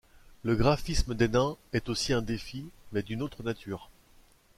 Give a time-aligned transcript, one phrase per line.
[0.41, 3.91] Le graphisme des nains est aussi un défi mais d'une autre nature.